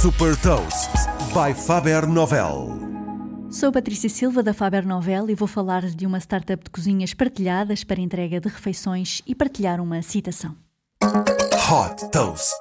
Super 0.00 0.36
Toast 0.36 0.90
by 1.34 1.52
Faber 1.52 2.06
Novel. 2.06 2.68
Sou 3.50 3.72
Patrícia 3.72 4.08
Silva 4.08 4.44
da 4.44 4.54
Faber 4.54 4.86
Novel 4.86 5.28
e 5.28 5.34
vou 5.34 5.48
falar 5.48 5.82
de 5.90 6.06
uma 6.06 6.20
startup 6.20 6.62
de 6.62 6.70
cozinhas 6.70 7.14
partilhadas 7.14 7.82
para 7.82 8.00
entrega 8.00 8.38
de 8.38 8.48
refeições 8.48 9.22
e 9.26 9.34
partilhar 9.34 9.80
uma 9.80 10.00
citação. 10.00 10.54
Hot 11.02 12.08
Toast. 12.12 12.54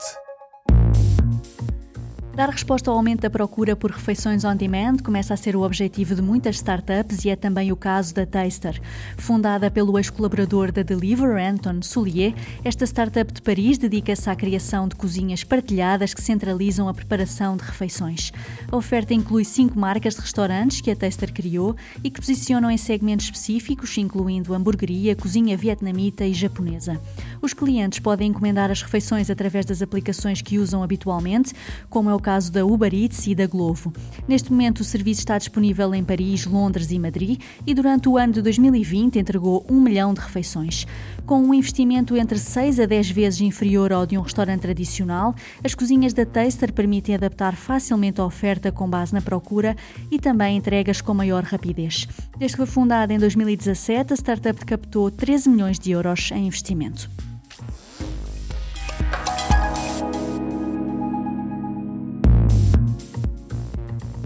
Dar 2.38 2.52
resposta 2.52 2.92
ao 2.92 2.98
aumento 2.98 3.22
da 3.22 3.32
procura 3.32 3.76
por 3.76 3.90
refeições 3.90 4.46
on 4.46 4.56
demand 4.56 4.98
começa 5.04 5.34
a 5.34 5.38
ser 5.38 5.56
o 5.56 5.64
objetivo 5.64 6.14
de 6.14 6.22
muitas 6.22 6.58
startups 6.58 7.26
e 7.26 7.32
é 7.32 7.36
também 7.36 7.72
o 7.72 7.76
caso 7.76 8.14
da 8.14 8.28
Taster. 8.28 8.80
Fundada 9.18 9.72
pelo 9.72 9.98
ex-colaborador 9.98 10.72
da 10.72 10.84
Deliver, 10.84 11.36
Anton 11.36 11.82
Soulier, 11.82 12.36
esta 12.64 12.86
startup 12.86 13.34
de 13.34 13.42
Paris 13.42 13.80
dedica-se 13.80 14.30
à 14.30 14.36
criação 14.36 14.88
de 14.88 14.96
cozinhas 14.96 15.44
partilhadas 15.44 16.14
que 16.14 16.22
centralizam 16.22 16.88
a 16.88 16.94
preparação 16.94 17.58
de 17.58 17.64
refeições. 17.64 18.32
A 18.72 18.76
oferta 18.76 19.16
inclui 19.16 19.44
cinco 19.44 19.80
marcas 19.80 20.14
de 20.14 20.22
restaurantes 20.22 20.80
que 20.80 20.92
a 20.92 20.96
Taster 20.96 21.34
criou 21.34 21.76
e 22.04 22.12
que 22.12 22.22
posicionam 22.22 22.70
em 22.70 22.78
segmentos 22.78 23.26
específicos, 23.26 23.98
incluindo 23.98 24.54
hamburgueria, 24.54 25.16
cozinha 25.16 25.58
vietnamita 25.58 26.24
e 26.24 26.36
japonesa. 26.36 27.02
Os 27.42 27.54
clientes 27.54 28.00
podem 28.00 28.30
encomendar 28.30 28.72
as 28.72 28.82
refeições 28.82 29.30
através 29.30 29.66
das 29.66 29.82
aplicações 29.82 30.42
que 30.42 30.58
usam 30.58 30.84
habitualmente, 30.84 31.54
como 31.90 32.10
é 32.10 32.16
o 32.16 32.20
caso 32.20 32.52
da 32.52 32.66
Uber 32.66 32.94
Eats 32.94 33.28
e 33.28 33.36
da 33.36 33.46
Glovo. 33.46 33.94
Neste 34.28 34.52
momento, 34.52 34.80
o 34.80 34.84
serviço 34.84 35.22
está 35.22 35.38
disponível 35.38 35.94
em 35.94 36.04
Paris, 36.04 36.46
Londres 36.46 36.92
e 36.92 37.00
Madrid 37.00 37.42
e 37.66 37.74
durante 37.74 38.10
o 38.10 38.18
ano 38.18 38.34
de 38.34 38.42
2020 38.42 39.20
entregou 39.20 39.66
um 39.70 39.80
milhão 39.80 40.14
de 40.14 40.22
refeições. 40.22 40.86
Com 41.26 41.42
um 41.42 41.54
investimento 41.54 42.16
entre 42.16 42.40
6 42.40 42.80
a 42.80 42.86
10 42.86 43.10
vezes 43.12 43.42
inferior 43.42 43.92
ao 43.92 44.06
de 44.06 44.18
um 44.18 44.22
restaurante 44.22 44.62
tradicional, 44.62 45.36
as 45.64 45.76
cozinhas 45.76 46.14
da 46.14 46.26
Taster 46.26 46.72
permitem 46.72 47.16
adaptar 47.16 47.56
facilmente 47.56 48.22
a 48.22 48.26
oferta 48.26 48.72
com 48.72 48.90
base 48.90 49.14
na 49.14 49.22
procura 49.22 49.76
e 50.10 50.20
também 50.20 50.58
entregas 50.58 51.02
com 51.02 51.14
maior 51.14 51.44
rapidez. 51.44 52.08
Desde 52.38 52.56
que 52.56 52.66
foi 52.66 52.66
fundada 52.66 53.14
em 53.14 53.20
2017, 53.20 54.14
a 54.14 54.16
startup 54.16 54.66
captou 54.66 55.12
13 55.12 55.50
milhões 55.50 55.80
de 55.80 55.92
euros 55.92 56.32
em 56.32 56.48
investimento. 56.48 57.10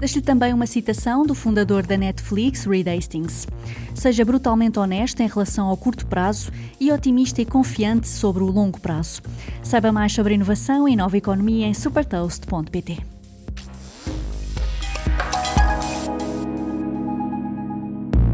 Deixo-lhe 0.02 0.24
também 0.24 0.52
uma 0.52 0.66
citação 0.66 1.24
do 1.24 1.36
fundador 1.36 1.86
da 1.86 1.96
Netflix, 1.96 2.66
Reed 2.66 2.88
Hastings. 2.88 3.46
Seja 3.94 4.26
brutalmente 4.26 4.80
honesto 4.80 5.20
em 5.20 5.28
relação 5.28 5.68
ao 5.68 5.78
curto 5.78 6.08
prazo 6.08 6.52
e 6.80 6.92
otimista 6.92 7.40
e 7.40 7.46
confiante 7.46 8.08
sobre 8.08 8.42
o 8.42 8.48
longo 8.48 8.80
prazo. 8.80 9.22
Saiba 9.62 9.92
mais 9.92 10.12
sobre 10.12 10.34
inovação 10.34 10.90
e 10.90 10.96
nova 10.96 11.18
economia 11.18 11.68
em 11.68 11.76
supertoast.pt. 11.76 12.98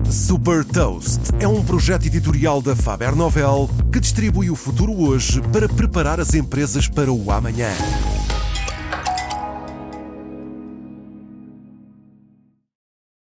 Super 0.09 0.63
Toast 0.63 1.19
é 1.37 1.47
um 1.49 1.61
projeto 1.65 2.05
editorial 2.05 2.61
da 2.61 2.77
Faber 2.77 3.13
Novel 3.13 3.69
que 3.91 3.99
distribui 3.99 4.49
o 4.49 4.55
futuro 4.55 4.97
hoje 4.97 5.41
para 5.51 5.67
preparar 5.67 6.17
as 6.17 6.33
empresas 6.33 6.87
para 6.87 7.11
o 7.11 7.29
amanhã. 7.29 7.71